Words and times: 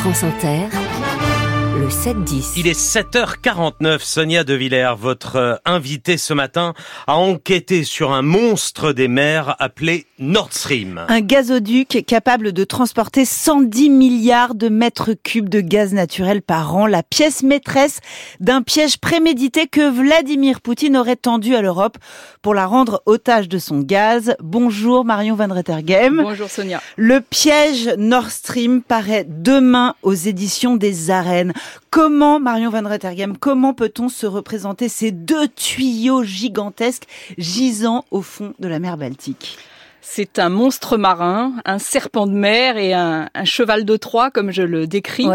France 0.00 0.22
Inter, 0.24 0.89
le 1.80 1.88
7-10. 1.88 2.52
Il 2.58 2.66
est 2.66 2.78
7h49. 2.78 4.00
Sonia 4.00 4.44
De 4.44 4.52
Villers, 4.52 4.94
votre 4.98 5.36
euh, 5.36 5.54
invitée 5.64 6.18
ce 6.18 6.34
matin, 6.34 6.74
a 7.06 7.16
enquêté 7.16 7.84
sur 7.84 8.12
un 8.12 8.20
monstre 8.20 8.92
des 8.92 9.08
mers 9.08 9.56
appelé 9.58 10.06
Nord 10.18 10.52
Stream. 10.52 11.02
Un 11.08 11.20
gazoduc 11.22 12.04
capable 12.06 12.52
de 12.52 12.64
transporter 12.64 13.24
110 13.24 13.88
milliards 13.88 14.54
de 14.54 14.68
mètres 14.68 15.14
cubes 15.14 15.48
de 15.48 15.62
gaz 15.62 15.94
naturel 15.94 16.42
par 16.42 16.76
an, 16.76 16.86
la 16.86 17.02
pièce 17.02 17.42
maîtresse 17.42 18.00
d'un 18.40 18.60
piège 18.60 18.98
prémédité 18.98 19.66
que 19.66 19.90
Vladimir 19.90 20.60
Poutine 20.60 20.98
aurait 20.98 21.16
tendu 21.16 21.54
à 21.54 21.62
l'Europe 21.62 21.96
pour 22.42 22.52
la 22.52 22.66
rendre 22.66 23.02
otage 23.06 23.48
de 23.48 23.58
son 23.58 23.80
gaz. 23.80 24.34
Bonjour 24.40 25.06
Marion 25.06 25.34
Van 25.34 25.48
Rettergem. 25.48 26.20
Bonjour 26.22 26.50
Sonia. 26.50 26.82
Le 26.96 27.22
piège 27.22 27.88
Nord 27.96 28.30
Stream 28.30 28.82
paraît 28.82 29.24
demain 29.26 29.94
aux 30.02 30.14
éditions 30.14 30.76
des 30.76 31.10
arènes. 31.10 31.54
Comment, 31.90 32.40
Marion 32.40 32.70
Van 32.70 32.88
Rettergem, 32.88 33.36
comment 33.36 33.74
peut-on 33.74 34.08
se 34.08 34.26
représenter 34.26 34.88
ces 34.88 35.10
deux 35.10 35.48
tuyaux 35.48 36.22
gigantesques 36.22 37.06
gisant 37.38 38.04
au 38.10 38.22
fond 38.22 38.54
de 38.58 38.68
la 38.68 38.78
mer 38.78 38.96
Baltique? 38.96 39.58
C'est 40.02 40.38
un 40.38 40.48
monstre 40.48 40.96
marin, 40.96 41.52
un 41.64 41.78
serpent 41.78 42.26
de 42.26 42.32
mer 42.32 42.76
et 42.78 42.94
un, 42.94 43.28
cheval 43.44 43.84
de 43.84 43.96
Troie, 43.96 44.30
comme 44.30 44.50
je 44.50 44.62
le 44.62 44.86
décris. 44.86 45.28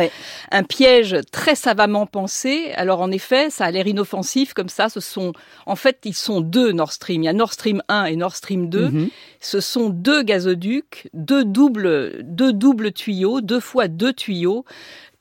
Un 0.52 0.64
piège 0.64 1.18
très 1.32 1.56
savamment 1.56 2.06
pensé. 2.06 2.72
Alors 2.76 3.02
en 3.02 3.12
effet, 3.12 3.50
ça 3.50 3.66
a 3.66 3.72
l'air 3.72 3.88
inoffensif 3.88 4.54
comme 4.54 4.70
ça. 4.70 4.90
Ce 4.90 5.00
sont, 5.00 5.34
en 5.66 5.76
fait, 5.76 6.00
ils 6.04 6.16
sont 6.16 6.42
deux 6.42 6.72
Nord 6.72 6.92
Stream. 6.92 7.24
Il 7.24 7.26
y 7.26 7.30
a 7.30 7.34
Nord 7.34 7.54
Stream 7.54 7.82
1 7.90 8.06
et 8.06 8.16
Nord 8.16 8.36
Stream 8.36 8.70
2. 8.70 8.90
Mhm. 8.90 9.10
Ce 9.40 9.60
sont 9.60 9.90
deux 9.90 10.24
gazoducs, 10.24 11.10
deux 11.14 11.46
doubles, 11.46 12.24
deux 12.24 12.52
doubles 12.52 12.92
tuyaux, 12.92 13.42
deux 13.42 13.60
fois 13.60 13.88
deux 13.88 14.14
tuyaux 14.14 14.66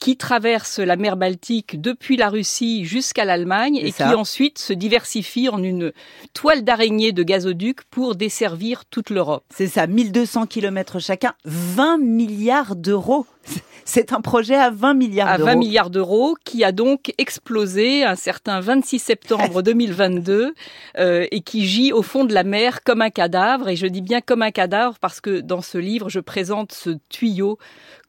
qui 0.04 0.18
traverse 0.18 0.80
la 0.80 0.96
mer 0.96 1.16
Baltique 1.16 1.80
depuis 1.80 2.18
la 2.18 2.28
Russie 2.28 2.84
jusqu'à 2.84 3.24
l'Allemagne 3.24 3.76
et, 3.76 3.90
qui 3.90 4.02
ensuite 4.02 4.58
se 4.58 4.74
diversifie 4.74 5.48
en 5.48 5.62
une 5.62 5.94
toile 6.34 6.62
d'araignée 6.62 7.12
de 7.12 7.22
gazoducs 7.22 7.84
pour 7.84 8.14
desservir 8.14 8.84
toute 8.84 9.08
l'Europe. 9.08 9.44
C'est 9.48 9.66
ça, 9.66 9.86
1200 9.86 10.44
km 10.44 10.98
chacun, 10.98 11.32
20 11.46 11.96
milliards 11.96 12.76
d'euros. 12.76 13.24
C'est 13.86 14.12
un 14.12 14.20
projet 14.20 14.56
à 14.56 14.68
20 14.68 14.92
milliards 14.92 15.38
d'euros. 15.38 15.48
À 15.48 15.52
20 15.54 15.58
milliards 15.58 15.90
d'euros 15.90 16.36
qui 16.44 16.64
a 16.64 16.72
donc 16.72 17.14
explosé 17.16 18.04
un 18.04 18.16
certain 18.16 18.60
26 18.60 18.98
septembre 18.98 19.62
2022 19.62 20.54
euh, 20.98 21.26
et 21.30 21.40
qui 21.40 21.66
gît 21.66 21.92
au 21.92 22.02
fond 22.02 22.26
de 22.26 22.34
la 22.34 22.44
mer 22.44 22.82
comme 22.82 23.00
un 23.00 23.10
cadavre. 23.10 23.70
Et 23.70 23.76
je 23.76 23.86
dis 23.86 24.02
bien 24.02 24.20
comme 24.20 24.42
un 24.42 24.50
cadavre 24.50 24.98
parce 24.98 25.22
que 25.22 25.40
dans 25.40 25.62
ce 25.62 25.78
livre, 25.78 26.10
je 26.10 26.20
présente 26.20 26.72
ce 26.72 26.90
tuyau 27.08 27.58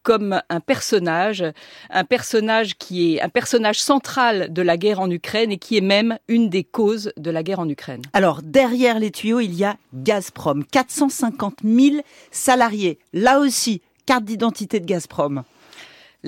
comme 0.05 0.39
un 0.49 0.59
personnage, 0.61 1.43
un 1.89 2.05
personnage 2.05 2.77
qui 2.77 3.15
est 3.15 3.21
un 3.21 3.27
personnage 3.27 3.81
central 3.81 4.53
de 4.53 4.61
la 4.61 4.77
guerre 4.77 5.01
en 5.01 5.09
Ukraine 5.09 5.51
et 5.51 5.57
qui 5.57 5.75
est 5.77 5.81
même 5.81 6.17
une 6.27 6.47
des 6.47 6.63
causes 6.63 7.11
de 7.17 7.31
la 7.31 7.41
guerre 7.41 7.59
en 7.59 7.67
Ukraine. 7.67 8.03
Alors 8.13 8.41
derrière 8.43 8.99
les 8.99 9.09
tuyaux, 9.09 9.39
il 9.39 9.55
y 9.55 9.65
a 9.65 9.77
Gazprom, 9.95 10.63
450 10.63 11.61
000 11.63 11.95
salariés. 12.31 12.99
Là 13.13 13.39
aussi, 13.39 13.81
carte 14.05 14.23
d'identité 14.23 14.79
de 14.79 14.85
Gazprom. 14.85 15.43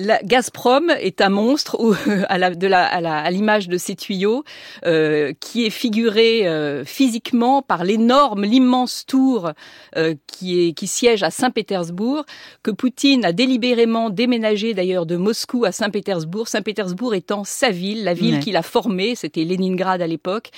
La 0.00 0.22
Gazprom 0.22 0.90
est 0.90 1.20
un 1.20 1.28
monstre 1.28 1.76
à 2.28 2.38
la, 2.38 2.54
de 2.54 2.68
la, 2.68 2.84
à 2.84 3.30
l'image 3.32 3.66
de 3.66 3.76
ces 3.76 3.96
tuyaux 3.96 4.44
euh, 4.86 5.32
qui 5.40 5.66
est 5.66 5.70
figuré 5.70 6.46
euh, 6.46 6.84
physiquement 6.84 7.62
par 7.62 7.82
l'énorme, 7.82 8.44
l'immense 8.44 9.04
tour 9.06 9.50
euh, 9.96 10.14
qui, 10.28 10.68
est, 10.68 10.72
qui 10.72 10.86
siège 10.86 11.24
à 11.24 11.32
Saint-Pétersbourg, 11.32 12.24
que 12.62 12.70
Poutine 12.70 13.24
a 13.24 13.32
délibérément 13.32 14.08
déménagé 14.08 14.72
d'ailleurs 14.72 15.04
de 15.04 15.16
Moscou 15.16 15.64
à 15.64 15.72
Saint-Pétersbourg, 15.72 16.46
Saint-Pétersbourg 16.46 17.16
étant 17.16 17.42
sa 17.42 17.70
ville, 17.70 18.04
la 18.04 18.14
ville 18.14 18.38
qu'il 18.38 18.56
a 18.56 18.62
formée, 18.62 19.16
c'était 19.16 19.42
Leningrad 19.42 20.00
à 20.00 20.06
l'époque, 20.06 20.50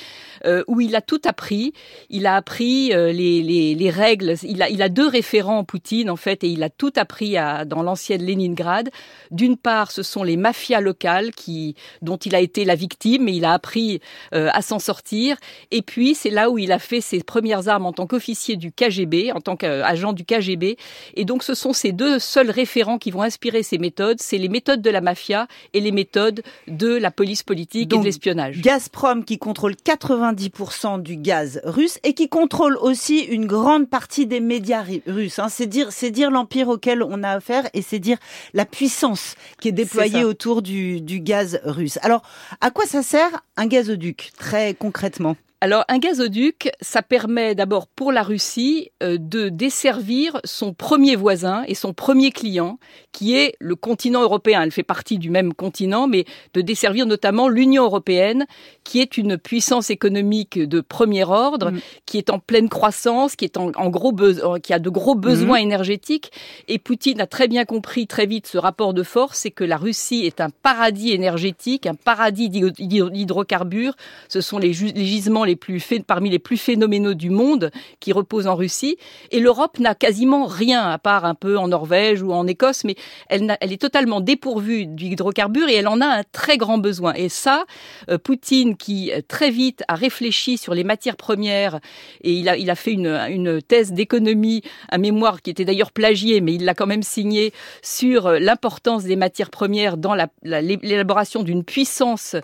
où 0.68 0.80
il 0.83 0.95
a 0.95 1.01
tout 1.01 1.20
appris. 1.24 1.72
Il 2.11 2.27
a 2.27 2.36
appris 2.36 2.89
les, 2.89 3.42
les, 3.42 3.74
les, 3.74 3.90
règles, 3.90 4.34
il 4.42 4.62
a, 4.62 4.68
il 4.68 4.83
a 4.83 4.90
deux 4.90 5.08
référents 5.08 5.64
Poutine 5.64 6.11
en 6.11 6.17
fait, 6.17 6.45
et 6.45 6.48
il 6.48 6.62
a 6.62 6.68
tout 6.68 6.92
appris 6.96 7.39
à, 7.39 7.64
dans 7.64 7.83
l'ancienne 7.83 8.24
Leningrad 8.24 8.90
d'une 9.30 9.57
part, 9.57 9.91
ce 9.91 10.02
sont 10.02 10.23
les 10.23 10.36
mafias 10.36 10.80
locales 10.80 11.30
qui, 11.33 11.74
dont 12.02 12.17
il 12.17 12.35
a 12.35 12.41
été 12.41 12.64
la 12.64 12.74
victime, 12.74 13.24
mais 13.24 13.35
il 13.35 13.45
a 13.45 13.52
appris 13.52 14.01
euh, 14.35 14.48
à 14.52 14.63
s'en 14.63 14.79
sortir. 14.79 15.36
Et 15.70 15.83
puis, 15.83 16.14
c'est 16.14 16.30
là 16.30 16.51
où 16.51 16.58
il 16.58 16.73
a 16.73 16.79
fait 16.79 17.01
ses 17.01 17.23
premières 17.23 17.69
armes 17.69 17.86
en 17.86 17.92
tant 17.92 18.07
qu'officier 18.07 18.57
du 18.57 18.73
KGB, 18.73 19.33
en 19.33 19.40
tant 19.40 19.57
qu'agent 19.57 20.13
du 20.13 20.24
KGB. 20.24 20.77
Et 21.14 21.24
donc, 21.24 21.42
ce 21.42 21.55
sont 21.55 21.73
ces 21.73 21.92
deux 21.92 22.19
seuls 22.19 22.51
référents 22.51 22.98
qui 22.98 23.11
vont 23.11 23.23
inspirer 23.23 23.63
ces 23.63 23.79
méthodes. 23.79 24.19
C'est 24.20 24.39
les 24.39 24.48
méthodes 24.48 24.83
de 24.83 24.90
la 24.90 25.01
mafia 25.01 25.46
et 25.73 25.80
les 25.80 25.92
méthodes 25.92 26.42
de 26.67 26.96
la 26.96 27.11
police 27.11 27.42
politique 27.42 27.92
et 27.92 27.98
de 27.98 28.05
l'espionnage. 28.05 28.61
Gazprom 28.61 29.24
qui 29.24 29.39
contrôle 29.39 29.74
90% 29.74 31.02
du 31.02 31.17
gaz 31.17 31.61
russe 31.64 31.98
et 32.05 32.14
qui 32.14 32.29
contrôle 32.29 32.77
aussi 32.79 33.20
une 33.20 33.46
grande 33.46 33.89
partie 33.89 34.27
des 34.27 34.40
médias 34.40 34.85
russes. 35.07 35.39
Hein. 35.39 35.48
C'est 35.48 35.67
dire, 35.67 35.92
c'est 35.92 36.11
dire 36.11 36.30
l'empire 36.30 36.69
auquel 36.69 37.02
on 37.02 37.23
a 37.23 37.30
affaire 37.30 37.69
et 37.74 37.83
c'est 37.83 37.98
dire 37.98 38.19
la 38.55 38.64
puissance 38.64 39.20
qui 39.61 39.69
est 39.69 39.73
déployé 39.73 40.25
autour 40.25 40.63
du, 40.63 41.01
du 41.01 41.20
gaz 41.20 41.61
russe. 41.64 41.98
Alors, 42.03 42.23
à 42.61 42.70
quoi 42.70 42.86
ça 42.86 43.03
sert 43.03 43.42
un 43.57 43.67
gazoduc, 43.67 44.33
très 44.39 44.75
concrètement? 44.75 45.36
Alors 45.62 45.84
un 45.88 45.98
gazoduc, 45.98 46.70
ça 46.80 47.02
permet 47.02 47.54
d'abord 47.54 47.86
pour 47.86 48.12
la 48.12 48.22
Russie 48.22 48.90
euh, 49.02 49.18
de 49.20 49.50
desservir 49.50 50.40
son 50.44 50.72
premier 50.72 51.16
voisin 51.16 51.64
et 51.68 51.74
son 51.74 51.92
premier 51.92 52.30
client, 52.30 52.78
qui 53.12 53.36
est 53.36 53.56
le 53.60 53.76
continent 53.76 54.22
européen. 54.22 54.62
Elle 54.62 54.70
fait 54.70 54.82
partie 54.82 55.18
du 55.18 55.28
même 55.28 55.52
continent, 55.52 56.06
mais 56.06 56.24
de 56.54 56.62
desservir 56.62 57.04
notamment 57.04 57.48
l'Union 57.48 57.84
européenne, 57.84 58.46
qui 58.84 59.00
est 59.00 59.18
une 59.18 59.36
puissance 59.36 59.90
économique 59.90 60.58
de 60.58 60.80
premier 60.80 61.24
ordre, 61.24 61.72
mm. 61.72 61.80
qui 62.06 62.16
est 62.16 62.30
en 62.30 62.38
pleine 62.38 62.70
croissance, 62.70 63.36
qui 63.36 63.44
est 63.44 63.58
en, 63.58 63.68
gros 63.90 64.14
qui 64.62 64.72
a 64.72 64.78
de 64.78 64.90
gros 64.90 65.14
besoins 65.14 65.58
mm. 65.58 65.64
énergétiques. 65.64 66.32
Et 66.68 66.78
Poutine 66.78 67.20
a 67.20 67.27
très 67.27 67.48
bien 67.48 67.66
compris 67.66 68.06
très 68.06 68.24
vite 68.24 68.46
ce 68.46 68.56
rapport 68.56 68.94
de 68.94 69.02
force, 69.02 69.40
c'est 69.40 69.50
que 69.50 69.64
la 69.64 69.77
Russie 69.77 70.24
est 70.24 70.40
un 70.40 70.48
paradis 70.48 71.12
énergétique, 71.12 71.86
un 71.86 71.94
paradis 71.94 72.48
d'hydrocarbures. 72.48 73.94
Ce 74.28 74.40
sont 74.40 74.58
les, 74.58 74.72
les 74.72 75.04
gisements 75.04 75.44
les 75.50 75.56
plus 75.56 75.80
parmi 76.06 76.30
les 76.30 76.38
plus 76.38 76.56
phénoménaux 76.56 77.14
du 77.14 77.30
monde 77.30 77.70
qui 77.98 78.12
reposent 78.12 78.46
en 78.46 78.55
Russie. 78.55 78.96
Et 79.30 79.40
l'Europe 79.40 79.78
n'a 79.78 79.94
quasiment 79.94 80.46
rien, 80.46 80.88
à 80.88 80.98
part 80.98 81.24
un 81.24 81.34
peu 81.34 81.58
en 81.58 81.68
Norvège 81.68 82.22
ou 82.22 82.33
en 82.33 82.46
Écosse, 82.46 82.84
mais 82.84 82.94
elle, 83.28 83.56
est 83.60 83.80
totalement 83.80 84.20
dépourvue 84.20 84.86
d'hydrocarbures 84.86 85.68
et 85.68 85.74
elle 85.74 85.89
en 85.89 86.00
a 86.00 86.06
un 86.06 86.22
très 86.33 86.56
grand 86.56 86.78
besoin. 86.78 87.14
Et 87.14 87.28
ça, 87.28 87.64
euh, 88.10 88.18
Poutine, 88.18 88.77
qui 88.77 89.12
euh, 89.12 89.20
très 89.27 89.50
vite 89.50 89.83
a 89.89 89.94
réfléchi 89.94 90.56
sur 90.58 90.74
les 90.74 90.84
matières 90.84 91.16
premières, 91.16 91.80
et 92.22 92.33
il 92.33 92.48
a, 92.48 92.74
fait 92.74 92.92
une, 92.92 93.06
une 93.28 93.60
thèse 93.60 93.92
d'économie, 93.92 94.62
un 94.90 94.98
mémoire 94.98 95.42
qui 95.42 95.50
était 95.50 95.64
d'ailleurs 95.64 95.92
plagié, 95.92 96.40
mais 96.40 96.55
il 96.55 96.64
l'a 96.64 96.74
quand 96.74 96.86
même 96.86 97.02
signé, 97.02 97.52
sur 97.83 98.27
euh, 98.27 98.39
l'importance 98.39 99.05
des 99.05 99.16
matières 99.16 99.50
premières 99.50 99.96
dans 99.96 100.14
l'élaboration 100.42 101.42
d'une 101.42 101.64
puissance 101.64 102.36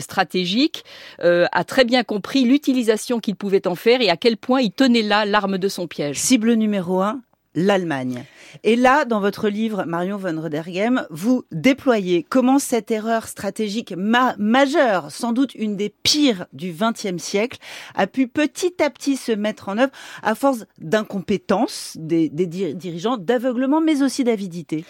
stratégique, 0.00 0.84
a 1.20 1.64
très 1.64 1.84
bien 1.84 2.04
compris 2.04 2.44
l'utilisation 2.52 3.18
qu'il 3.18 3.34
pouvait 3.34 3.66
en 3.66 3.74
faire 3.74 4.02
et 4.02 4.10
à 4.10 4.18
quel 4.18 4.36
point 4.36 4.60
il 4.60 4.72
tenait 4.72 5.00
là 5.00 5.24
l'arme 5.24 5.56
de 5.56 5.68
son 5.68 5.86
piège. 5.86 6.18
Cible 6.18 6.52
numéro 6.52 7.00
un, 7.00 7.22
l'Allemagne. 7.54 8.24
Et 8.64 8.76
là, 8.76 9.04
dans 9.04 9.20
votre 9.20 9.48
livre, 9.48 9.84
Marion 9.86 10.16
von 10.16 10.40
Rodergem, 10.40 11.06
vous 11.10 11.44
déployez 11.52 12.22
comment 12.22 12.58
cette 12.58 12.90
erreur 12.90 13.28
stratégique 13.28 13.94
majeure, 13.96 15.10
sans 15.10 15.32
doute 15.32 15.54
une 15.54 15.76
des 15.76 15.92
pires 16.02 16.46
du 16.52 16.72
XXe 16.72 17.22
siècle, 17.22 17.58
a 17.94 18.06
pu 18.06 18.28
petit 18.28 18.82
à 18.82 18.90
petit 18.90 19.16
se 19.16 19.32
mettre 19.32 19.68
en 19.68 19.78
œuvre 19.78 19.92
à 20.22 20.34
force 20.34 20.64
d'incompétence 20.78 21.96
des, 21.98 22.28
dirigeants, 22.28 23.16
d'aveuglement, 23.16 23.80
mais 23.80 24.02
aussi 24.02 24.24
d'avidité. 24.24 24.84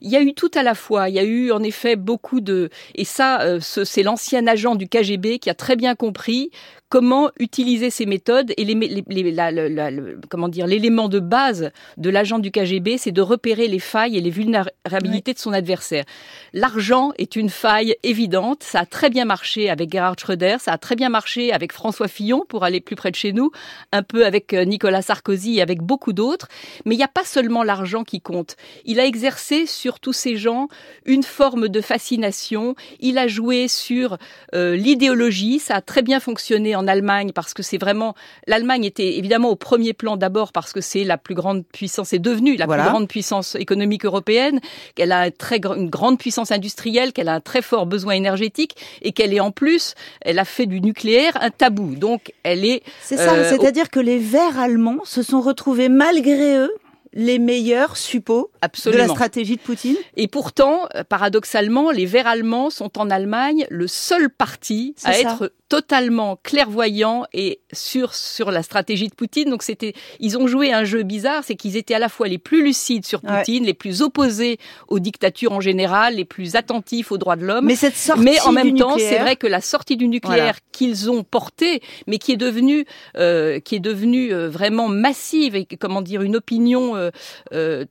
Il 0.00 0.10
y 0.10 0.16
a 0.16 0.22
eu 0.22 0.34
tout 0.34 0.50
à 0.54 0.62
la 0.62 0.74
fois. 0.74 1.08
Il 1.08 1.14
y 1.14 1.18
a 1.18 1.24
eu 1.24 1.52
en 1.52 1.62
effet 1.62 1.96
beaucoup 1.96 2.40
de... 2.40 2.70
Et 2.94 3.04
ça, 3.04 3.42
euh, 3.42 3.60
c'est 3.60 4.02
l'ancien 4.02 4.46
agent 4.46 4.74
du 4.74 4.88
KGB 4.88 5.38
qui 5.38 5.50
a 5.50 5.54
très 5.54 5.76
bien 5.76 5.94
compris 5.94 6.50
comment 6.88 7.30
utiliser 7.38 7.90
ces 7.90 8.06
méthodes 8.06 8.52
et 8.56 8.64
l'élément 8.64 11.08
de 11.08 11.18
base 11.18 11.70
de 11.96 12.10
l'agent 12.10 12.38
du 12.38 12.50
KGB, 12.50 12.98
c'est 13.06 13.12
de 13.12 13.22
repérer 13.22 13.68
les 13.68 13.78
failles 13.78 14.16
et 14.16 14.20
les 14.20 14.30
vulnérabilités 14.30 15.32
de 15.32 15.38
son 15.38 15.52
adversaire. 15.52 16.04
L'argent 16.52 17.12
est 17.18 17.36
une 17.36 17.50
faille 17.50 17.94
évidente. 18.02 18.64
Ça 18.64 18.80
a 18.80 18.84
très 18.84 19.10
bien 19.10 19.24
marché 19.24 19.70
avec 19.70 19.92
Gerhard 19.92 20.18
Schröder, 20.18 20.56
ça 20.58 20.72
a 20.72 20.78
très 20.78 20.96
bien 20.96 21.08
marché 21.08 21.52
avec 21.52 21.72
François 21.72 22.08
Fillon 22.08 22.42
pour 22.48 22.64
aller 22.64 22.80
plus 22.80 22.96
près 22.96 23.12
de 23.12 23.14
chez 23.14 23.32
nous, 23.32 23.52
un 23.92 24.02
peu 24.02 24.26
avec 24.26 24.54
euh, 24.54 24.64
Nicolas 24.64 25.02
Sarkozy 25.02 25.58
et 25.58 25.62
avec 25.62 25.82
beaucoup 25.82 26.12
d'autres. 26.12 26.48
Mais 26.84 26.96
il 26.96 26.98
n'y 26.98 27.04
a 27.04 27.08
pas 27.08 27.22
seulement 27.22 27.62
l'argent 27.62 28.02
qui 28.02 28.20
compte. 28.20 28.56
Il 28.84 28.98
a 28.98 29.04
exercé 29.04 29.66
sur 29.66 30.00
tous 30.00 30.12
ces 30.12 30.36
gens 30.36 30.66
une 31.04 31.22
forme 31.22 31.68
de 31.68 31.80
fascination. 31.80 32.74
Il 32.98 33.18
a 33.18 33.28
joué 33.28 33.68
sur 33.68 34.18
euh, 34.52 34.74
l'idéologie. 34.74 35.60
Ça 35.60 35.76
a 35.76 35.80
très 35.80 36.02
bien 36.02 36.18
fonctionné 36.18 36.74
en 36.74 36.88
Allemagne 36.88 37.30
parce 37.32 37.54
que 37.54 37.62
c'est 37.62 37.78
vraiment 37.78 38.16
l'Allemagne 38.48 38.82
était 38.82 39.16
évidemment 39.16 39.50
au 39.50 39.56
premier 39.56 39.92
plan 39.92 40.16
d'abord 40.16 40.50
parce 40.50 40.72
que 40.72 40.80
c'est 40.80 41.04
la 41.04 41.18
plus 41.18 41.36
grande 41.36 41.64
puissance, 41.64 42.12
est 42.12 42.18
devenue 42.18 42.56
la 42.56 42.66
plus 42.66 42.82
grande 42.82 42.95
puissance 43.04 43.54
économique 43.54 44.04
européenne, 44.04 44.60
qu'elle 44.94 45.12
a 45.12 45.30
très, 45.30 45.60
une 45.76 45.90
grande 45.90 46.18
puissance 46.18 46.50
industrielle, 46.50 47.12
qu'elle 47.12 47.28
a 47.28 47.34
un 47.34 47.40
très 47.40 47.62
fort 47.62 47.86
besoin 47.86 48.14
énergétique 48.14 48.76
et 49.02 49.12
qu'elle 49.12 49.34
est 49.34 49.40
en 49.40 49.50
plus, 49.50 49.94
elle 50.22 50.38
a 50.38 50.44
fait 50.44 50.66
du 50.66 50.80
nucléaire 50.80 51.36
un 51.40 51.50
tabou. 51.50 51.94
Donc 51.94 52.32
elle 52.42 52.64
est. 52.64 52.82
C'est 53.02 53.16
ça, 53.16 53.34
euh, 53.34 53.50
c'est-à-dire 53.50 53.90
que 53.90 54.00
les 54.00 54.18
Verts 54.18 54.58
allemands 54.58 55.04
se 55.04 55.22
sont 55.22 55.40
retrouvés 55.40 55.88
malgré 55.88 56.56
eux 56.56 56.72
les 57.16 57.38
meilleurs 57.38 57.96
suppôts 57.96 58.50
de 58.62 58.90
la 58.90 59.08
stratégie 59.08 59.56
de 59.56 59.60
Poutine 59.62 59.96
Et 60.16 60.28
pourtant, 60.28 60.82
euh, 60.94 61.02
paradoxalement, 61.02 61.90
les 61.90 62.04
Verts 62.04 62.26
allemands 62.26 62.68
sont 62.68 62.98
en 62.98 63.08
Allemagne 63.10 63.66
le 63.70 63.86
seul 63.86 64.28
parti 64.28 64.94
à 65.02 65.18
être 65.18 65.50
totalement 65.68 66.38
clairvoyant 66.42 67.24
et 67.32 67.60
sûr 67.72 68.14
sur 68.14 68.50
la 68.50 68.62
stratégie 68.62 69.08
de 69.08 69.14
Poutine. 69.14 69.50
Donc 69.50 69.62
c'était, 69.62 69.94
ils 70.20 70.38
ont 70.38 70.46
joué 70.46 70.72
un 70.72 70.84
jeu 70.84 71.02
bizarre, 71.02 71.42
c'est 71.44 71.56
qu'ils 71.56 71.76
étaient 71.76 71.94
à 71.94 71.98
la 71.98 72.08
fois 72.08 72.28
les 72.28 72.38
plus 72.38 72.62
lucides 72.62 73.04
sur 73.04 73.20
Poutine, 73.20 73.64
les 73.64 73.74
plus 73.74 74.02
opposés 74.02 74.58
aux 74.88 74.98
dictatures 74.98 75.52
en 75.52 75.60
général, 75.60 76.16
les 76.16 76.24
plus 76.24 76.56
attentifs 76.56 77.10
aux 77.10 77.18
droits 77.18 77.36
de 77.36 77.44
l'homme. 77.44 77.66
Mais 77.66 77.76
cette 77.76 77.96
sortie 77.96 78.22
Mais 78.22 78.40
en 78.42 78.52
même 78.52 78.76
temps, 78.76 78.96
c'est 78.98 79.18
vrai 79.18 79.36
que 79.36 79.46
la 79.46 79.60
sortie 79.60 79.96
du 79.96 80.08
nucléaire 80.08 80.58
qu'ils 80.72 81.10
ont 81.10 81.24
portée, 81.24 81.80
mais 82.06 82.18
qui 82.18 82.32
est 82.32 82.36
devenue, 82.36 82.84
euh, 83.16 83.60
qui 83.60 83.74
est 83.74 83.80
devenue 83.80 84.32
euh, 84.32 84.48
vraiment 84.48 84.88
massive 84.88 85.56
et 85.56 85.66
comment 85.66 86.02
dire 86.02 86.22
une 86.22 86.36
opinion 86.36 86.96
euh, 86.96 87.10
euh 87.52 87.84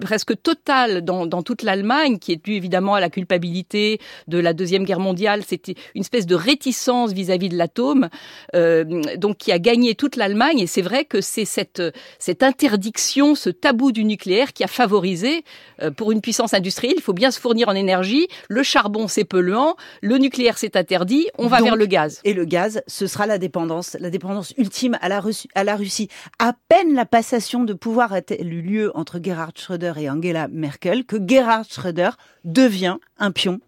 presque 0.00 0.40
totale 0.42 1.02
dans, 1.02 1.26
dans 1.26 1.42
toute 1.42 1.62
l'Allemagne, 1.62 2.18
qui 2.18 2.32
est 2.32 2.44
due 2.44 2.54
évidemment 2.54 2.94
à 2.94 3.00
la 3.00 3.10
culpabilité 3.10 4.00
de 4.28 4.38
la 4.38 4.52
Deuxième 4.52 4.84
Guerre 4.84 5.00
mondiale. 5.00 5.42
C'était 5.46 5.74
une 5.94 6.02
espèce 6.02 6.26
de 6.26 6.34
réticence 6.34 7.12
vis-à-vis 7.12 7.48
de 7.48 7.56
l'atome, 7.56 8.08
euh, 8.54 8.84
donc 9.16 9.38
qui 9.38 9.52
a 9.52 9.58
gagné 9.58 9.94
toute 9.94 10.16
l'Allemagne. 10.16 10.60
Et 10.60 10.66
c'est 10.66 10.82
vrai 10.82 11.04
que 11.04 11.20
c'est 11.20 11.44
cette, 11.44 11.82
cette 12.18 12.42
interdiction, 12.42 13.34
ce 13.34 13.50
tabou 13.50 13.92
du 13.92 14.04
nucléaire 14.04 14.52
qui 14.52 14.64
a 14.64 14.68
favorisé, 14.68 15.44
euh, 15.82 15.90
pour 15.90 16.12
une 16.12 16.20
puissance 16.20 16.54
industrielle, 16.54 16.94
il 16.96 17.02
faut 17.02 17.12
bien 17.12 17.30
se 17.30 17.40
fournir 17.40 17.68
en 17.68 17.74
énergie. 17.74 18.28
Le 18.48 18.62
charbon, 18.62 19.08
c'est 19.08 19.24
polluant. 19.24 19.76
Le 20.00 20.18
nucléaire, 20.18 20.58
c'est 20.58 20.76
interdit. 20.76 21.26
On 21.38 21.46
va 21.46 21.60
vers 21.60 21.76
le 21.76 21.86
gaz. 21.86 22.20
Et 22.24 22.34
le 22.34 22.44
gaz, 22.44 22.82
ce 22.86 23.06
sera 23.06 23.26
la 23.26 23.38
dépendance, 23.38 23.96
la 24.00 24.10
dépendance 24.10 24.52
ultime 24.56 24.98
à 25.00 25.08
la, 25.08 25.22
à 25.54 25.64
la 25.64 25.76
Russie. 25.76 26.08
À 26.38 26.54
peine 26.68 26.94
la 26.94 27.06
passation 27.06 27.64
de 27.64 27.72
pouvoir 27.72 28.12
a 28.12 28.20
eu 28.30 28.62
lieu 28.62 28.92
entre 28.94 29.20
Gerhard 29.22 29.52
et 29.98 30.08
Angela 30.08 30.48
Merkel 30.48 31.04
que 31.04 31.16
Gerhard 31.16 31.66
Schröder 31.68 32.10
devient 32.44 32.98
un 33.18 33.32
pion 33.32 33.60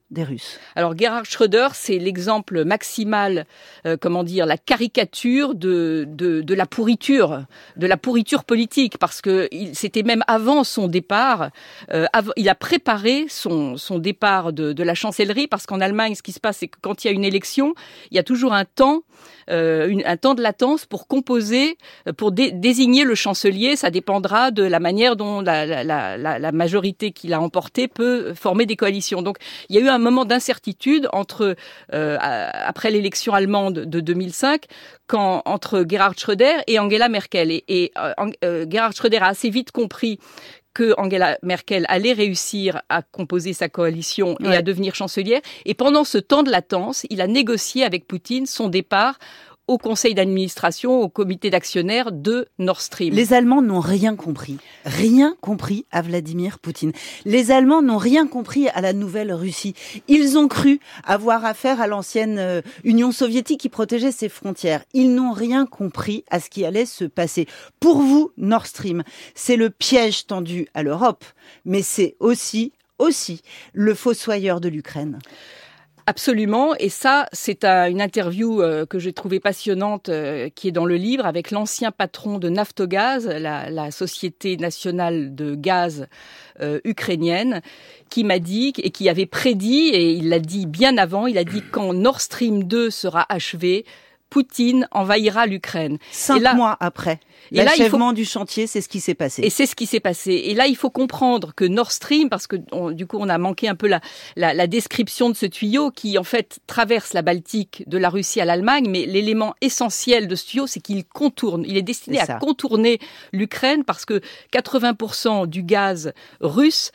Alors 0.77 0.97
Gerhard 0.97 1.25
Schröder, 1.25 1.69
c'est 1.73 1.99
l'exemple 1.99 2.65
maximal, 2.65 3.47
euh, 3.87 3.97
comment 4.01 4.23
dire, 4.23 4.47
la 4.47 4.59
caricature 4.59 5.55
de, 5.55 6.07
de, 6.07 6.55
la 6.55 6.67
pourriture, 6.67 7.45
de 7.77 7.87
la 7.87 7.97
pourriture 7.97 8.45
politique, 8.45 8.99
parce 8.99 9.21
que 9.21 9.49
c'était 9.73 10.03
même 10.03 10.23
avant 10.29 10.63
son 10.63 10.89
départ, 10.89 11.51
euh, 11.93 12.07
il 12.37 12.49
a 12.49 12.55
préparé 12.55 13.27
son, 13.29 13.77
son 13.77 13.99
départ 13.99 14.53
de, 14.53 14.73
de 14.73 14.83
la 14.83 14.95
chancellerie, 14.95 15.49
parce 15.49 15.67
qu'en 15.67 15.81
Allemagne, 15.81 16.15
ce 16.15 16.23
qui 16.23 16.33
se 16.33 16.41
passe, 16.41 16.59
c'est 16.59 16.69
que 16.69 16.79
quand 16.81 17.05
il 17.05 17.09
y 17.09 17.11
a 17.11 17.13
une 17.13 17.25
élection, 17.25 17.75
il 18.11 18.17
y 18.17 18.21
a 18.21 18.23
toujours 18.23 18.53
un 18.53 18.67
temps, 18.67 19.03
euh, 19.51 20.01
un 20.05 20.17
temps 20.17 20.35
de 20.35 20.43
latence 20.43 20.87
pour 20.87 21.07
composer, 21.09 21.77
pour 22.17 22.33
désigner 22.33 23.05
le 23.05 23.15
chancelier. 23.15 23.77
Ça 23.77 23.91
dépendra 23.91 24.51
de 24.51 24.63
la 24.63 24.81
manière 24.81 25.17
dont 25.17 25.41
la, 25.41 25.67
la, 25.67 26.17
la, 26.17 26.39
la 26.39 26.53
majorité 26.53 27.13
qu'il 27.13 27.33
a 27.33 27.41
emportée 27.41 27.89
peut 27.89 28.35
former 28.35 28.67
des 28.67 28.77
coalitions. 28.77 29.23
Donc 29.23 29.39
il 29.69 29.77
y 29.77 29.79
a 29.79 29.83
eu 29.83 29.89
moment 29.99 30.25
d'incertitude 30.25 31.09
entre 31.13 31.57
euh, 31.93 32.17
après 32.21 32.91
l'élection 32.91 33.35
allemande 33.35 33.81
de 33.81 34.01
2005, 34.01 34.65
quand 35.07 35.43
entre 35.45 35.85
Gerhard 35.89 36.19
Schröder 36.19 36.55
et 36.67 36.79
Angela 36.79 37.09
Merkel. 37.09 37.51
Et, 37.51 37.93
euh, 37.99 38.13
euh, 38.45 38.67
Gerhard 38.69 38.95
Schröder 38.95 39.19
a 39.19 39.29
assez 39.29 39.51
vite 39.51 39.73
compris 39.73 40.19
que 40.73 40.93
Angela 40.99 41.39
Merkel 41.43 41.87
allait 41.89 42.13
réussir 42.13 42.83
à 42.89 43.03
composer 43.03 43.53
sa 43.53 43.69
coalition 43.69 44.37
et 44.41 44.49
à 44.49 44.61
devenir 44.61 44.97
chancelière. 44.97 45.41
Et 45.65 45.75
pendant 45.75 46.03
ce 46.03 46.19
temps 46.19 46.43
de 46.43 46.51
latence, 46.51 47.07
il 47.11 47.21
a 47.21 47.29
négocié 47.29 47.85
avec 47.85 48.09
Poutine 48.09 48.47
son 48.47 48.69
départ 48.69 49.19
au 49.67 49.79
conseil 49.79 50.15
d'administration, 50.15 51.01
au 51.01 51.09
comité 51.09 51.51
d'actionnaires 51.51 52.13
de 52.13 52.47
Nord 52.59 52.81
Stream. 52.81 53.15
Les 53.15 53.33
Allemands 53.33 53.63
n'ont 53.63 53.81
rien 53.81 54.15
compris. 54.15 54.59
Rien 54.85 55.37
compris 55.41 55.87
à 55.91 56.03
Vladimir 56.03 56.59
Poutine. 56.59 56.93
Les 57.25 57.51
Allemands 57.51 57.83
n'ont 57.83 57.99
rien 57.99 58.27
compris 58.27 58.69
à 58.69 58.81
la 58.81 58.93
nouvelle 58.93 59.33
Russie. 59.33 59.75
Ils 60.09 60.37
ont 60.37 60.49
cru 60.49 60.81
avoir 61.05 61.45
affaire 61.45 61.81
à 61.81 61.87
l'ancienne 61.87 62.39
euh, 62.39 62.61
Union 62.85 63.13
soviétique 63.13 63.61
qui 63.61 63.69
protégeait 63.69 64.13
ses 64.13 64.29
frontières. 64.29 64.85
Ils 64.93 65.15
n'ont 65.15 65.33
rien 65.33 65.67
compris 65.67 66.25
à 66.31 66.41
ce 66.41 66.51
qui 66.51 66.65
allait 66.65 66.87
se 66.87 67.05
passer. 67.05 67.47
Pour 67.81 67.99
vous, 68.03 68.33
Nord 68.37 68.67
Stream, 68.67 69.03
c'est 69.35 69.57
le 69.57 69.71
piège 69.71 70.27
tendu 70.27 70.69
à 70.75 70.83
l'Europe, 70.83 71.25
mais 71.65 71.83
c'est 71.83 72.17
aussi, 72.21 72.73
aussi 72.99 73.43
le 73.73 73.95
fossoyeur 73.95 74.61
de 74.61 74.69
l'Ukraine. 74.69 75.19
Absolument, 76.07 76.75
et 76.75 76.91
ça, 76.91 77.27
c'est 77.33 77.65
une 77.65 78.03
interview 78.03 78.61
euh, 78.61 78.85
que 78.85 78.99
j'ai 78.99 79.15
trouvée 79.15 79.41
passionnante, 79.41 80.11
euh, 80.11 80.51
qui 80.55 80.69
est 80.69 80.73
dans 80.73 80.85
le 80.85 80.97
livre, 80.97 81.25
avec 81.25 81.51
l'ancien 81.51 81.93
patron 81.93 82.37
de 82.39 82.51
Naftogaz, 82.51 83.27
la, 83.27 83.91
société 83.91 84.59
nationale 84.59 85.35
de 85.35 85.55
gaz 85.55 86.07
euh, 86.61 86.79
ukrainienne, 86.85 87.63
qui 88.11 88.23
m'a 88.23 88.39
dit 88.39 88.75
et 88.77 88.91
qui 88.91 89.09
avait 89.09 89.25
prédit, 89.25 89.89
et 89.95 90.13
il 90.13 90.29
l'a 90.29 90.41
dit 90.41 90.67
bien 90.67 90.99
avant, 90.99 91.27
il 91.27 91.39
a 91.39 91.45
dit 91.45 91.63
quand 91.73 91.95
Nord 91.95 92.21
Stream 92.21 92.65
2 92.65 92.91
sera 92.91 93.25
achevé, 93.31 93.87
Poutine 94.35 94.89
envahira 94.91 95.47
l'Ukraine. 95.47 95.99
Cinq 96.11 96.43
mois 96.57 96.77
après. 96.81 97.21
L'achèvement 97.53 98.13
du 98.13 98.25
chantier, 98.25 98.67
c'est 98.67 98.81
ce 98.81 98.89
qui 98.89 98.99
s'est 98.99 99.15
passé. 99.15 99.43
Et 99.43 99.49
c'est 99.49 99.65
ce 99.65 99.77
qui 99.77 99.87
s'est 99.87 100.01
passé. 100.01 100.33
Et 100.33 100.55
là, 100.55 100.67
il 100.67 100.75
faut 100.75 100.91
comprendre 100.91 101.53
que 101.55 101.65
Nord 101.65 101.93
Stream, 101.93 102.29
parce 102.29 102.49
que 102.49 102.57
du 102.91 103.07
coup, 103.07 103.19
on 103.21 103.29
a 103.29 103.39
manqué 103.39 103.69
un 103.69 103.77
peu 103.77 103.87
la, 103.87 104.01
la, 104.35 104.67
description 104.67 105.31
de 105.31 105.37
ce 105.37 105.47
tuyau 105.47 105.93
qui, 105.93 106.19
en 106.19 106.25
fait, 106.25 106.59
traverse 106.67 107.13
la 107.13 107.23
Baltique 107.23 107.85
de 107.87 107.97
la 107.97 108.09
Russie 108.09 108.41
à 108.41 108.45
l'Allemagne, 108.45 108.89
mais 108.91 109.07
l'élément 109.07 109.55
essentiel 109.61 110.27
de 110.27 110.35
ce 110.35 110.47
tuyau, 110.47 110.67
c'est 110.67 110.81
qu'il 110.81 111.05
contourne. 111.05 111.65
Il 111.65 111.77
est 111.77 111.83
destiné 111.83 112.19
à 112.19 112.27
contourner 112.41 112.99
l'Ukraine 113.33 113.85
parce 113.85 114.05
que 114.05 114.21
80% 114.53 115.47
du 115.47 115.63
gaz 115.63 116.13
russe 116.41 116.91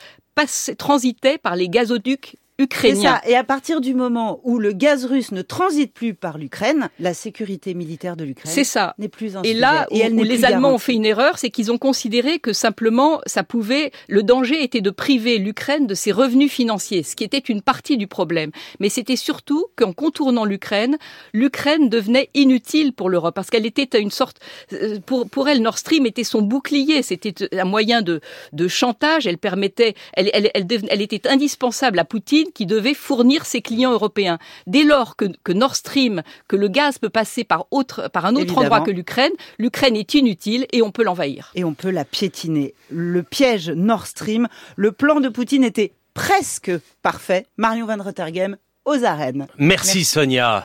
transitait 0.76 1.38
par 1.38 1.56
les 1.56 1.70
gazoducs 1.70 2.36
ukrainien. 2.60 3.20
Et 3.26 3.34
à 3.34 3.44
partir 3.44 3.80
du 3.80 3.94
moment 3.94 4.40
où 4.44 4.58
le 4.58 4.72
gaz 4.72 5.06
russe 5.06 5.32
ne 5.32 5.42
transite 5.42 5.92
plus 5.92 6.14
par 6.14 6.38
l'Ukraine, 6.38 6.90
la 6.98 7.14
sécurité 7.14 7.74
militaire 7.74 8.16
de 8.16 8.24
l'Ukraine 8.24 8.52
c'est 8.52 8.64
ça. 8.64 8.94
n'est 8.98 9.08
plus 9.08 9.36
un 9.36 9.42
Et 9.42 9.54
là 9.54 9.86
où, 9.90 10.22
les 10.22 10.44
Allemands 10.44 10.74
ont 10.74 10.78
fait 10.78 10.94
une 10.94 11.06
erreur, 11.06 11.38
c'est 11.38 11.50
qu'ils 11.50 11.72
ont 11.72 11.78
considéré 11.78 12.38
que 12.38 12.52
simplement 12.52 13.20
ça 13.26 13.42
pouvait, 13.42 13.90
le 14.08 14.22
danger 14.22 14.62
était 14.62 14.80
de 14.80 14.90
priver 14.90 15.38
l'Ukraine 15.38 15.86
de 15.86 15.94
ses 15.94 16.12
revenus 16.12 16.52
financiers, 16.52 17.02
ce 17.02 17.16
qui 17.16 17.24
était 17.24 17.38
une 17.38 17.62
partie 17.62 17.96
du 17.96 18.06
problème. 18.06 18.50
Mais 18.78 18.88
c'était 18.88 19.16
surtout 19.16 19.66
qu'en 19.76 19.92
contournant 19.92 20.44
l'Ukraine, 20.44 20.98
l'Ukraine 21.32 21.88
devenait 21.88 22.28
inutile 22.34 22.92
pour 22.92 23.08
l'Europe 23.08 23.34
parce 23.34 23.48
qu'elle 23.48 23.66
était 23.66 23.98
une 23.98 24.10
sorte, 24.10 24.38
euh, 24.72 24.98
pour 25.04 25.28
pour 25.28 25.48
elle 25.48 25.62
Nord 25.62 25.78
Stream 25.78 26.06
était 26.06 26.24
son 26.24 26.42
bouclier, 26.42 27.02
c'était 27.02 27.34
un 27.58 27.64
moyen 27.64 28.02
de 28.02 28.20
de 28.52 28.68
chantage. 28.68 29.26
Elle 29.26 29.38
permettait, 29.38 29.94
elle 30.12 30.30
elle, 30.34 30.50
elle, 30.54 30.66
elle 30.88 31.02
était 31.02 31.28
indispensable 31.28 31.98
à 31.98 32.04
Poutine 32.04 32.49
qui 32.54 32.66
devait 32.66 32.94
fournir 32.94 33.44
ses 33.44 33.62
clients 33.62 33.92
européens. 33.92 34.38
Dès 34.66 34.84
lors 34.84 35.16
que, 35.16 35.52
Nord 35.52 35.76
Stream, 35.76 36.22
que 36.48 36.56
le 36.56 36.68
gaz 36.68 36.98
peut 36.98 37.10
passer 37.10 37.44
par, 37.44 37.66
autre, 37.70 38.08
par 38.12 38.26
un 38.26 38.36
autre 38.36 38.58
endroit 38.58 38.80
que 38.80 38.90
l'Ukraine, 38.90 39.32
l'Ukraine 39.58 39.96
est 39.96 40.14
inutile 40.14 40.66
et 40.72 40.82
on 40.82 40.90
peut 40.90 41.04
l'envahir. 41.04 41.50
Et 41.54 41.64
on 41.64 41.74
peut 41.74 41.90
la 41.90 42.04
piétiner. 42.04 42.74
Le 42.90 43.22
piège 43.22 43.70
Nord 43.70 44.06
Stream, 44.06 44.48
le 44.76 44.92
plan 44.92 45.20
de 45.20 45.28
Poutine 45.28 45.64
était 45.64 45.92
presque 46.14 46.72
parfait. 47.02 47.46
Marion 47.56 47.86
Van 47.86 48.02
Rottergem 48.02 48.56
aux 48.84 49.04
arènes. 49.04 49.46
Merci. 49.58 50.04
Sonia. 50.04 50.58